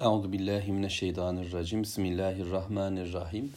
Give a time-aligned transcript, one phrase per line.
[0.00, 1.82] Euzu billahi mineşşeytanirracim.
[1.82, 3.52] Bismillahirrahmanirrahim.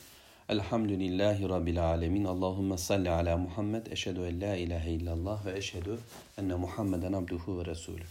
[0.49, 2.25] Elhamdülillahi rabbil alamin.
[2.25, 3.85] Allahumme salli ala Muhammed.
[3.85, 5.97] Eşhedü en la ilahe illallah ve eşhedü
[6.37, 8.03] enne Muhammeden abduhu ve resulü.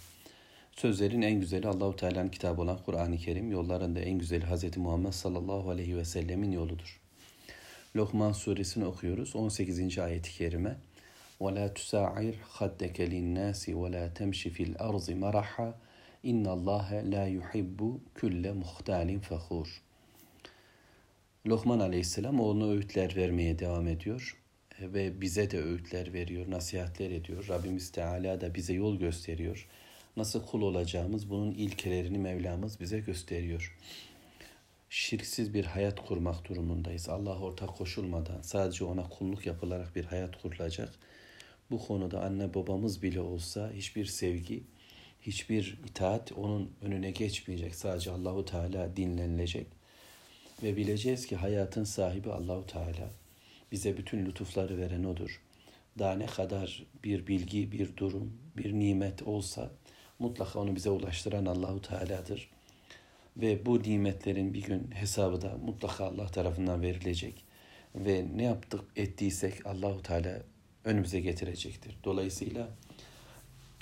[0.72, 4.76] Sözlerin en güzeli Allahu Teala'nın kitabı olan Kur'an-ı Kerim, yollarında en güzeli Hz.
[4.76, 7.00] Muhammed sallallahu aleyhi ve sellemin yoludur.
[7.96, 9.36] Lokman suresini okuyoruz.
[9.36, 9.98] 18.
[9.98, 10.76] ayeti kerime.
[11.40, 15.72] وَلَا تُسَاعِرْ خَدَّكَ لِلنَّاسِ وَلَا تَمْشِ فِي الْأَرْضِ مَرَحًا
[16.25, 19.81] İnna Allah la yuhibbu külle muhtalin fakhur.
[21.47, 24.37] Lokman Aleyhisselam oğluna öğütler vermeye devam ediyor
[24.81, 27.47] ve bize de öğütler veriyor, nasihatler ediyor.
[27.49, 29.67] Rabbimiz Teala da bize yol gösteriyor.
[30.17, 33.77] Nasıl kul olacağımız bunun ilkelerini Mevlamız bize gösteriyor.
[34.89, 37.09] Şirksiz bir hayat kurmak durumundayız.
[37.09, 40.93] Allah ortak koşulmadan sadece ona kulluk yapılarak bir hayat kurulacak.
[41.71, 44.63] Bu konuda anne babamız bile olsa hiçbir sevgi,
[45.25, 47.75] hiçbir itaat onun önüne geçmeyecek.
[47.75, 49.67] Sadece Allahu Teala dinlenilecek.
[50.63, 53.09] Ve bileceğiz ki hayatın sahibi Allahu Teala.
[53.71, 55.41] Bize bütün lütufları veren odur.
[55.99, 59.71] Daha ne kadar bir bilgi, bir durum, bir nimet olsa
[60.19, 62.49] mutlaka onu bize ulaştıran Allahu Teala'dır.
[63.37, 67.43] Ve bu nimetlerin bir gün hesabı da mutlaka Allah tarafından verilecek.
[67.95, 70.41] Ve ne yaptık ettiysek Allahu Teala
[70.85, 71.97] önümüze getirecektir.
[72.03, 72.69] Dolayısıyla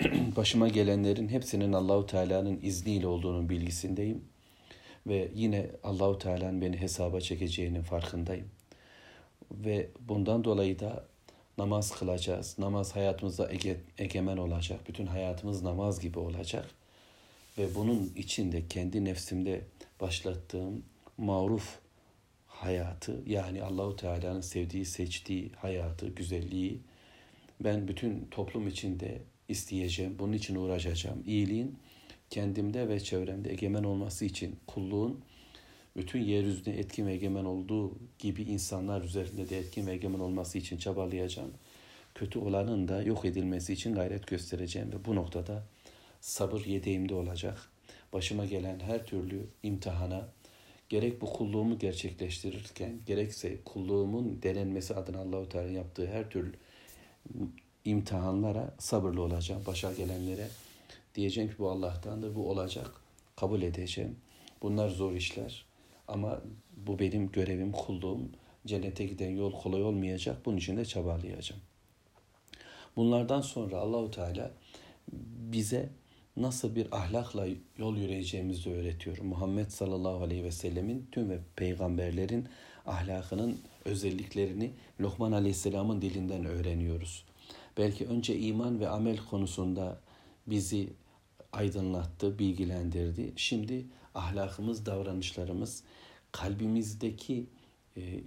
[0.36, 4.24] başıma gelenlerin hepsinin Allahu Teala'nın izniyle olduğunun bilgisindeyim
[5.06, 8.48] ve yine Allahu Teala'nın beni hesaba çekeceğinin farkındayım.
[9.50, 11.04] Ve bundan dolayı da
[11.58, 12.58] namaz kılacağız.
[12.58, 14.80] Namaz hayatımızda ege, egemen olacak.
[14.88, 16.70] Bütün hayatımız namaz gibi olacak.
[17.58, 19.60] Ve bunun içinde kendi nefsimde
[20.00, 20.84] başlattığım
[21.18, 21.78] maruf
[22.46, 26.80] hayatı yani Allahu Teala'nın sevdiği, seçtiği hayatı, güzelliği
[27.60, 31.22] ben bütün toplum içinde isteyeceğim, bunun için uğraşacağım.
[31.26, 31.78] İyiliğin
[32.30, 35.20] kendimde ve çevremde egemen olması için kulluğun
[35.96, 40.76] bütün yeryüzüne etkin ve egemen olduğu gibi insanlar üzerinde de etkin ve egemen olması için
[40.76, 41.50] çabalayacağım.
[42.14, 45.66] Kötü olanın da yok edilmesi için gayret göstereceğim ve bu noktada
[46.20, 47.70] sabır yedeğimde olacak.
[48.12, 50.28] Başıma gelen her türlü imtihana
[50.88, 56.52] gerek bu kulluğumu gerçekleştirirken gerekse kulluğumun denenmesi adına Allahu Teala yaptığı her türlü
[57.84, 59.62] imtihanlara sabırlı olacağım.
[59.66, 60.48] Başa gelenlere
[61.14, 62.90] diyeceğim ki bu Allah'tandır, bu olacak.
[63.36, 64.16] Kabul edeceğim.
[64.62, 65.64] Bunlar zor işler
[66.08, 66.40] ama
[66.76, 68.20] bu benim görevim, kulluğum.
[68.66, 70.36] Cennete giden yol kolay olmayacak.
[70.46, 71.62] Bunun için de çabalayacağım.
[72.96, 74.50] Bunlardan sonra Allahu Teala
[75.52, 75.88] bize
[76.36, 77.46] nasıl bir ahlakla
[77.78, 79.18] yol yürüyeceğimizi öğretiyor.
[79.18, 82.48] Muhammed sallallahu aleyhi ve sellemin tüm ve peygamberlerin
[82.86, 87.24] ahlakının özelliklerini Lokman aleyhisselamın dilinden öğreniyoruz
[87.77, 90.01] Belki önce iman ve amel konusunda
[90.47, 90.93] bizi
[91.51, 93.33] aydınlattı, bilgilendirdi.
[93.35, 93.85] Şimdi
[94.15, 95.83] ahlakımız, davranışlarımız,
[96.31, 97.45] kalbimizdeki
[97.97, 98.23] e,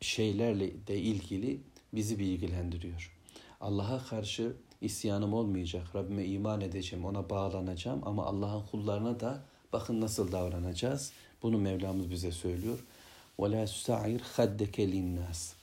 [0.00, 1.60] şeylerle de ilgili
[1.94, 3.18] bizi bilgilendiriyor.
[3.60, 5.94] Allah'a karşı isyanım olmayacak.
[5.94, 11.12] Rabbime iman edeceğim, ona bağlanacağım ama Allah'ın kullarına da bakın nasıl davranacağız.
[11.42, 12.84] Bunu Mevlamız bize söylüyor.
[13.38, 15.57] وَلَا سُسَعِرْ خَدَّكَ لِلنَّاسِ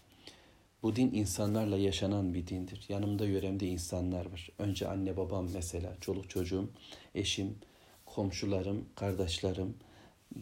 [0.82, 2.84] bu din insanlarla yaşanan bir dindir.
[2.88, 4.50] Yanımda yöremde insanlar var.
[4.58, 6.70] Önce anne babam mesela, çoluk çocuğum,
[7.14, 7.58] eşim,
[8.06, 9.74] komşularım, kardeşlerim,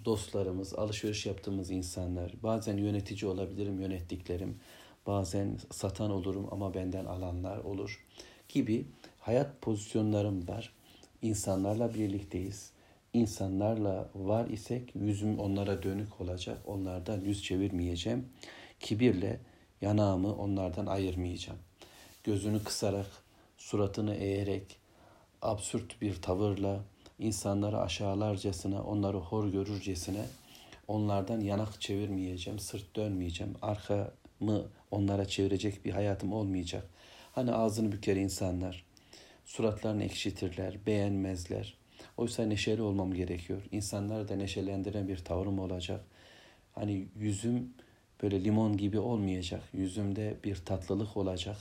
[0.05, 2.33] dostlarımız, alışveriş yaptığımız insanlar.
[2.43, 4.61] Bazen yönetici olabilirim, yönettiklerim.
[5.07, 8.05] Bazen satan olurum ama benden alanlar olur
[8.49, 8.87] gibi
[9.19, 10.73] hayat pozisyonlarım var.
[11.23, 12.71] İnsanlarla birlikteyiz.
[13.13, 16.59] İnsanlarla var isek yüzüm onlara dönük olacak.
[16.67, 18.29] Onlardan yüz çevirmeyeceğim.
[18.81, 19.41] Kibirle
[19.81, 21.59] yanağımı onlardan ayırmayacağım.
[22.25, 23.07] Gözünü kısarak,
[23.57, 24.77] suratını eğerek,
[25.43, 26.81] absürt bir tavırla,
[27.19, 30.27] insanları aşağılarcasına, onları hor görürcesine
[30.89, 36.87] onlardan yanak çevirmeyeceğim, sırt dönmeyeceğim, arkamı onlara çevirecek bir hayatım olmayacak.
[37.33, 38.85] Hani ağzını büker insanlar,
[39.45, 41.75] suratlarını ekşitirler, beğenmezler.
[42.17, 43.63] Oysa neşeli olmam gerekiyor.
[43.73, 46.05] İnsanları da neşelendiren bir tavrım olacak.
[46.73, 47.75] Hani yüzüm
[48.25, 49.63] böyle limon gibi olmayacak.
[49.73, 51.57] Yüzümde bir tatlılık olacak.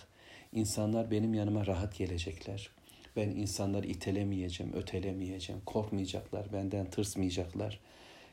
[0.54, 2.70] İnsanlar benim yanıma rahat gelecekler.
[3.16, 5.62] Ben insanları itelemeyeceğim, ötelemeyeceğim.
[5.66, 7.80] Korkmayacaklar, benden tırsmayacaklar.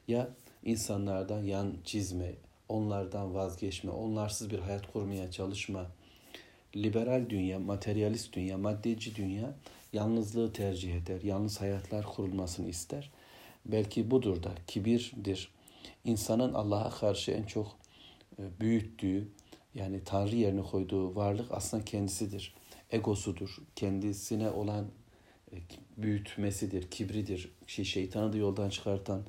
[0.09, 0.29] Ya
[0.65, 2.33] insanlardan yan çizme,
[2.69, 5.87] onlardan vazgeçme, onlarsız bir hayat kurmaya çalışma.
[6.77, 9.55] Liberal dünya, materyalist dünya, maddeci dünya
[9.93, 11.21] yalnızlığı tercih eder.
[11.23, 13.11] Yalnız hayatlar kurulmasını ister.
[13.67, 15.49] Belki budur da kibirdir.
[16.05, 17.80] İnsanın Allah'a karşı en çok
[18.61, 19.29] büyüttüğü
[19.75, 22.55] yani Tanrı yerine koyduğu varlık aslında kendisidir.
[22.91, 23.57] Egosudur.
[23.77, 24.87] Kendisine olan
[25.53, 25.57] e,
[25.97, 27.53] büyütmesidir, kibridir.
[27.67, 29.23] Şey, şeytanı da yoldan çıkartan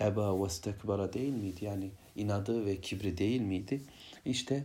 [0.00, 1.64] eba ve stekbara değil miydi?
[1.64, 3.82] Yani inadı ve kibri değil miydi?
[4.24, 4.64] İşte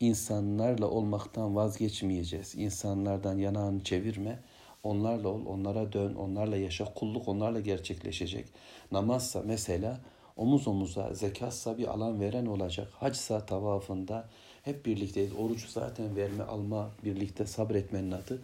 [0.00, 2.54] insanlarla olmaktan vazgeçmeyeceğiz.
[2.54, 4.38] İnsanlardan yanağını çevirme.
[4.82, 6.94] Onlarla ol, onlara dön, onlarla yaşa.
[6.94, 8.46] Kulluk onlarla gerçekleşecek.
[8.92, 10.00] Namazsa mesela
[10.37, 12.87] omuz omuza, zekatsa bir alan veren olacak.
[12.93, 14.29] Hacsa tavafında
[14.63, 15.31] hep birlikteyiz.
[15.33, 18.41] Oruç zaten verme, alma, birlikte sabretmenin adı.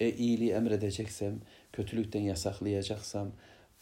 [0.00, 1.40] E iyiliği emredeceksem,
[1.72, 3.28] kötülükten yasaklayacaksam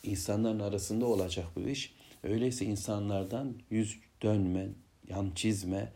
[0.02, 1.94] insanların arasında olacak bu iş.
[2.22, 4.69] Öyleyse insanlardan yüz dönme,
[5.08, 5.93] yan çizme,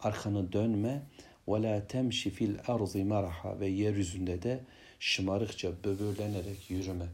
[0.00, 1.02] arkanı dönme.
[1.48, 4.60] وَلَا تَمْشِ فِي الْاَرْضِ maraha Ve yeryüzünde de
[5.00, 7.06] şımarıkça, böbürlenerek yürüme.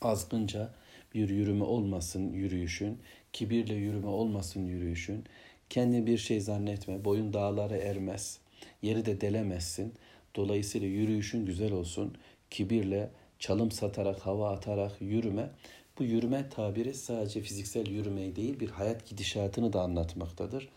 [0.00, 0.74] Azgınca
[1.14, 2.98] bir yürüme olmasın yürüyüşün,
[3.32, 5.24] kibirle yürüme olmasın yürüyüşün.
[5.70, 8.38] Kendi bir şey zannetme, boyun dağlara ermez,
[8.82, 9.94] yeri de delemezsin.
[10.36, 12.14] Dolayısıyla yürüyüşün güzel olsun,
[12.50, 15.50] kibirle, çalım satarak, hava atarak yürüme.
[15.98, 20.68] Bu yürüme tabiri sadece fiziksel yürümeyi değil, bir hayat gidişatını da anlatmaktadır.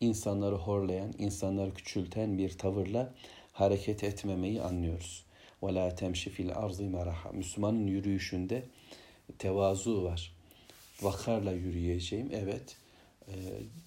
[0.00, 3.14] İnsanları horlayan, insanları küçülten bir tavırla
[3.52, 5.24] hareket etmemeyi anlıyoruz.
[5.62, 8.62] وَلَا تَمْشِ فِي الْاَرْضِ مَرَحًا Müslümanın yürüyüşünde
[9.37, 10.35] tevazu var.
[11.01, 12.29] Vakarla yürüyeceğim.
[12.31, 12.77] Evet,
[13.27, 13.33] e,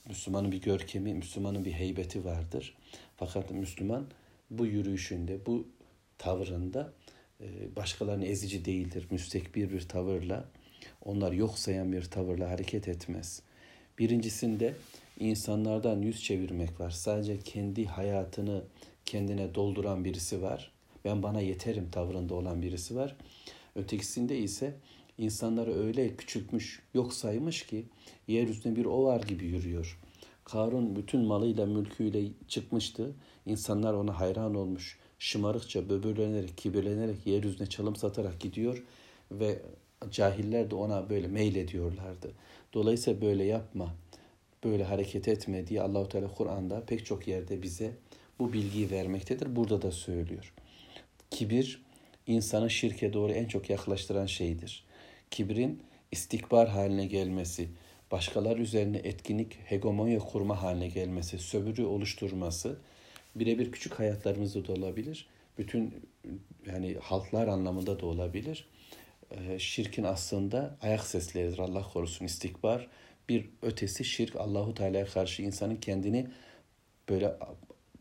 [0.08, 2.74] Müslümanın bir görkemi, Müslümanın bir heybeti vardır.
[3.16, 4.06] Fakat Müslüman
[4.50, 5.68] bu yürüyüşünde, bu
[6.18, 6.92] tavrında
[7.40, 9.06] e, başkalarını ezici değildir.
[9.10, 10.48] Müstekbir bir tavırla,
[11.04, 13.42] onlar yok sayan bir tavırla hareket etmez.
[13.98, 14.74] Birincisinde
[15.18, 16.90] insanlardan yüz çevirmek var.
[16.90, 18.64] Sadece kendi hayatını
[19.04, 20.72] kendine dolduran birisi var.
[21.04, 23.16] Ben bana yeterim tavrında olan birisi var.
[23.76, 24.74] Ötekisinde ise
[25.22, 27.84] insanları öyle küçültmüş, yok saymış ki
[28.28, 29.98] yeryüzünde bir ovar gibi yürüyor.
[30.44, 33.12] Karun bütün malıyla, mülküyle çıkmıştı.
[33.46, 34.98] İnsanlar ona hayran olmuş.
[35.18, 38.82] Şımarıkça, böbürlenerek, kibirlenerek yeryüzüne çalım satarak gidiyor
[39.30, 39.62] ve
[40.10, 42.32] cahiller de ona böyle meylediyorlardı.
[42.74, 43.94] Dolayısıyla böyle yapma,
[44.64, 47.92] böyle hareket etme diye Allahu Teala Kur'an'da pek çok yerde bize
[48.38, 49.56] bu bilgiyi vermektedir.
[49.56, 50.52] Burada da söylüyor.
[51.30, 51.82] Kibir
[52.26, 54.84] insanı şirke doğru en çok yaklaştıran şeydir.
[55.32, 57.68] Kibrin istikbar haline gelmesi,
[58.10, 62.76] başkalar üzerine etkinlik, hegemonya kurma haline gelmesi, sömürü oluşturması
[63.36, 65.26] birebir küçük hayatlarımızda da olabilir.
[65.58, 65.94] Bütün
[66.66, 68.68] yani halklar anlamında da olabilir.
[69.30, 71.58] Ee, şirkin aslında ayak sesleridir.
[71.58, 72.88] Allah korusun istikbar.
[73.28, 76.26] Bir ötesi şirk Allahu Teala'ya karşı insanın kendini
[77.08, 77.36] böyle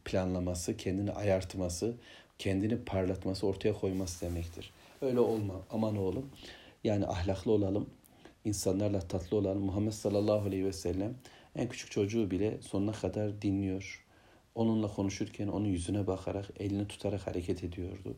[0.05, 1.95] planlaması, kendini ayartması,
[2.39, 4.71] kendini parlatması, ortaya koyması demektir.
[5.01, 5.53] Öyle olma.
[5.69, 6.29] Aman oğlum.
[6.83, 7.89] Yani ahlaklı olalım.
[8.45, 9.63] insanlarla tatlı olalım.
[9.63, 11.15] Muhammed sallallahu aleyhi ve sellem
[11.55, 14.05] en küçük çocuğu bile sonuna kadar dinliyor.
[14.55, 18.15] Onunla konuşurken onun yüzüne bakarak, elini tutarak hareket ediyordu.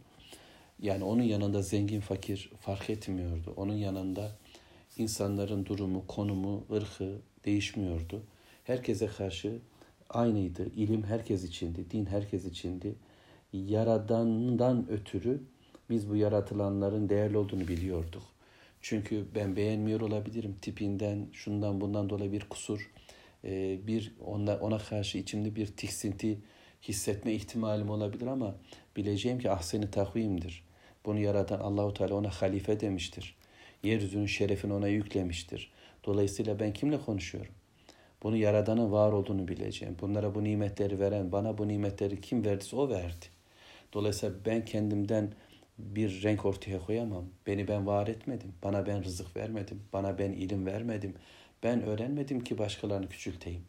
[0.82, 3.54] Yani onun yanında zengin fakir fark etmiyordu.
[3.58, 4.32] Onun yanında
[4.98, 8.24] insanların durumu, konumu, ırkı değişmiyordu.
[8.64, 9.60] Herkese karşı
[10.10, 10.66] aynıydı.
[10.76, 12.96] İlim herkes içindi, din herkes içindi.
[13.54, 15.44] Yaradandan ötürü
[15.90, 18.33] biz bu yaratılanların değerli olduğunu biliyorduk.
[18.84, 22.92] Çünkü ben beğenmiyor olabilirim tipinden, şundan bundan dolayı bir kusur,
[23.44, 26.40] e, bir ona, ona karşı içimde bir tiksinti
[26.88, 28.56] hissetme ihtimalim olabilir ama
[28.98, 30.64] bileceğim ki ahseni takvimdir.
[31.06, 33.36] Bunu yaratan Allahu Teala ona halife demiştir.
[33.84, 35.72] Yeryüzünün şerefini ona yüklemiştir.
[36.06, 37.54] Dolayısıyla ben kimle konuşuyorum?
[38.24, 39.98] Bunu yaradanın var olduğunu bileceğim.
[40.02, 43.26] Bunlara bu nimetleri veren, bana bu nimetleri kim verdiyse o verdi.
[43.94, 45.34] Dolayısıyla ben kendimden
[45.78, 47.26] bir renk ortaya koyamam.
[47.48, 48.54] Beni ben var etmedim.
[48.64, 49.82] Bana ben rızık vermedim.
[49.94, 51.14] Bana ben ilim vermedim.
[51.64, 53.62] Ben öğrenmedim ki başkalarını küçülteyim.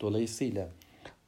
[0.00, 0.68] Dolayısıyla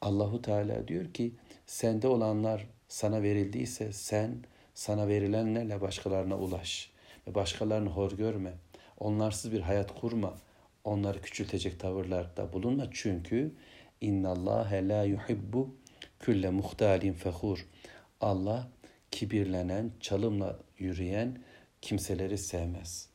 [0.01, 1.33] Allahu Teala diyor ki
[1.67, 4.37] sende olanlar sana verildiyse sen
[4.75, 6.91] sana verilenlerle başkalarına ulaş
[7.29, 8.53] ve başkalarını hor görme.
[8.99, 10.35] Onlarsız bir hayat kurma.
[10.85, 13.53] Onları küçültecek tavırlarda bulunma çünkü
[14.01, 15.75] innallâhe la yuhibbu
[16.21, 17.67] külle muhtalin fehur.
[18.21, 18.69] Allah
[19.13, 21.39] kibirlenen, çalımla yürüyen
[21.83, 23.09] kimseleri sevmez.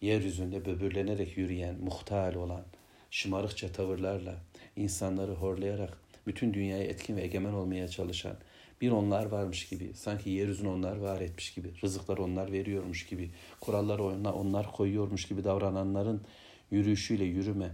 [0.00, 2.64] Yeryüzünde böbürlenerek yürüyen, muhtal olan,
[3.10, 4.34] şımarıkça tavırlarla,
[4.76, 8.36] insanları horlayarak bütün dünyaya etkin ve egemen olmaya çalışan,
[8.80, 14.04] bir onlar varmış gibi, sanki yeryüzünü onlar var etmiş gibi, rızıkları onlar veriyormuş gibi, kuralları
[14.04, 16.22] onlar, onlar koyuyormuş gibi davrananların
[16.70, 17.70] yürüyüşüyle yürüme,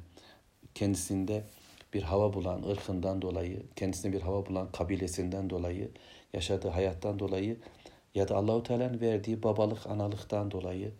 [0.74, 1.44] kendisinde
[1.94, 5.90] bir hava bulan ırkından dolayı, kendisine bir hava bulan kabilesinden dolayı,
[6.34, 7.56] yaşadığı hayattan dolayı
[8.14, 10.92] ya da Allahu Teala'nın verdiği babalık, analıktan dolayı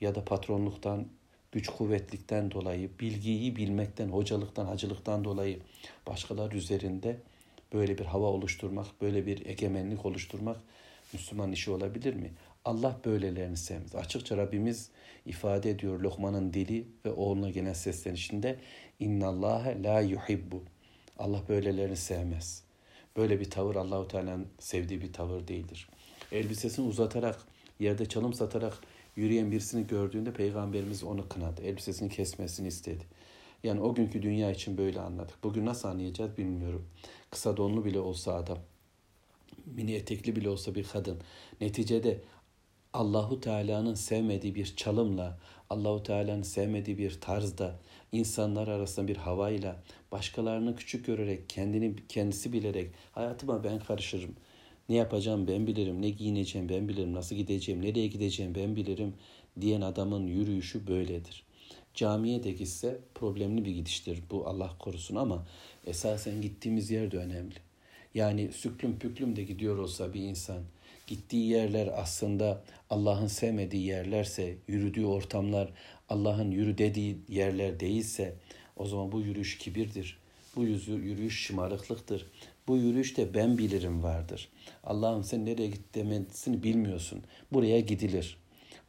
[0.00, 1.06] ya da patronluktan,
[1.52, 5.58] güç kuvvetlikten dolayı, bilgiyi bilmekten, hocalıktan, hacılıktan dolayı
[6.08, 7.16] başkalar üzerinde
[7.72, 10.56] böyle bir hava oluşturmak, böyle bir egemenlik oluşturmak
[11.12, 12.30] Müslüman işi olabilir mi?
[12.64, 13.94] Allah böylelerini sevmez.
[13.94, 14.90] Açıkça Rabbimiz
[15.26, 18.58] ifade ediyor Lokman'ın dili ve oğluna gelen seslenişinde
[19.00, 20.62] innallâhe la yuhibbu.
[21.18, 22.71] Allah böylelerini sevmez.
[23.16, 25.88] Böyle bir tavır Allahu Teala'nın sevdiği bir tavır değildir.
[26.32, 27.38] Elbisesini uzatarak,
[27.80, 28.78] yerde çalım satarak
[29.16, 31.62] yürüyen birisini gördüğünde peygamberimiz onu kınadı.
[31.62, 33.04] Elbisesini kesmesini istedi.
[33.64, 35.34] Yani o günkü dünya için böyle anladık.
[35.44, 36.86] Bugün nasıl anlayacağız bilmiyorum.
[37.30, 38.58] Kısa donlu bile olsa adam,
[39.66, 41.18] mini etekli bile olsa bir kadın.
[41.60, 42.20] Neticede
[42.92, 45.38] Allahu Teala'nın sevmediği bir çalımla,
[45.70, 47.78] Allahu Teala'nın sevmediği bir tarzda,
[48.12, 49.82] insanlar arasında bir havayla,
[50.12, 54.34] başkalarını küçük görerek, kendini kendisi bilerek, hayatıma ben karışırım.
[54.88, 59.14] Ne yapacağım ben bilirim, ne giyineceğim ben bilirim, nasıl gideceğim, nereye gideceğim ben bilirim
[59.60, 61.44] diyen adamın yürüyüşü böyledir.
[61.94, 65.46] Camiye de gitse problemli bir gidiştir bu Allah korusun ama
[65.86, 67.54] esasen gittiğimiz yer de önemli.
[68.14, 70.62] Yani süklüm püklüm de gidiyor olsa bir insan,
[71.12, 75.72] gittiği yerler aslında Allah'ın sevmediği yerlerse, yürüdüğü ortamlar
[76.08, 78.36] Allah'ın yürü dediği yerler değilse
[78.76, 80.18] o zaman bu yürüyüş kibirdir.
[80.56, 82.26] Bu yürüyüş şımarıklıktır.
[82.68, 84.48] Bu yürüyüşte ben bilirim vardır.
[84.84, 87.22] Allah'ım sen nereye git demesini bilmiyorsun.
[87.52, 88.36] Buraya gidilir.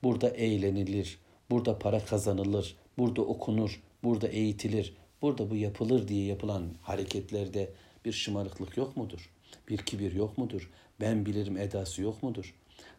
[0.03, 1.19] Burada eğlenilir.
[1.51, 2.75] Burada para kazanılır.
[2.97, 3.81] Burada okunur.
[4.03, 4.93] Burada eğitilir.
[5.21, 7.71] Burada bu yapılır diye yapılan hareketlerde
[8.05, 9.29] bir şımarıklık yok mudur?
[9.69, 10.71] Bir kibir yok mudur?
[11.01, 12.55] Ben bilirim edası yok mudur?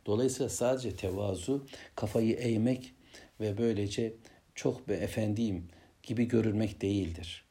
[0.06, 2.94] Dolayısıyla sadece tevazu, kafayı eğmek
[3.40, 4.14] ve böylece
[4.54, 5.68] çok be efendiyim
[6.02, 7.44] gibi görülmek değildir.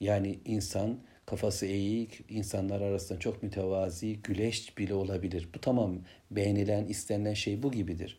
[0.00, 5.48] Yani insan kafası eğik, insanlar arasında çok mütevazi, güleş bile olabilir.
[5.54, 5.98] Bu tamam
[6.30, 8.18] beğenilen, istenilen şey bu gibidir.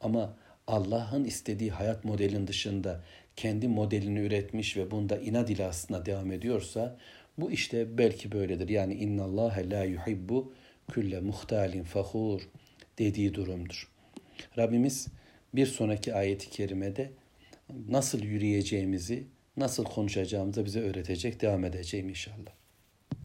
[0.00, 0.36] Ama
[0.66, 3.04] Allah'ın istediği hayat modelin dışında
[3.36, 6.98] kendi modelini üretmiş ve bunda inat ile aslında devam ediyorsa
[7.38, 8.68] bu işte belki böyledir.
[8.68, 10.52] Yani inna Allah la yuhibbu
[10.90, 12.48] külle muhtalin fahur
[12.98, 13.88] dediği durumdur.
[14.58, 15.06] Rabbimiz
[15.54, 17.10] bir sonraki ayeti kerimede
[17.88, 19.24] nasıl yürüyeceğimizi,
[19.56, 22.57] nasıl konuşacağımızı bize öğretecek, devam edeceğim inşallah.